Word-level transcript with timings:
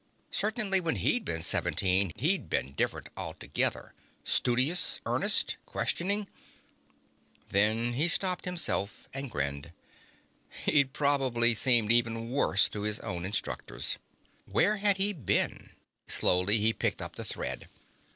Certainly, 0.31 0.81
when 0.81 0.95
he'd 0.95 1.23
been 1.23 1.43
seventeen, 1.43 2.11
he'd 2.15 2.49
been 2.49 2.71
different 2.73 3.09
altogether. 3.15 3.93
Studious, 4.23 4.99
earnest, 5.05 5.57
questioning... 5.67 6.27
Then 7.49 7.93
he 7.93 8.07
stopped 8.07 8.45
himself 8.45 9.07
and 9.13 9.29
grinned. 9.29 9.73
He'd 10.65 10.91
probably 10.93 11.53
seemed 11.53 11.91
even 11.91 12.31
worse 12.31 12.67
to 12.69 12.81
his 12.81 12.99
own 13.01 13.25
instructors. 13.25 13.99
Where 14.47 14.77
had 14.77 14.97
he 14.97 15.13
been? 15.13 15.69
Slowly, 16.07 16.57
he 16.57 16.73
picked 16.73 16.99
up 17.03 17.15
the 17.15 17.23
thread. 17.23 17.67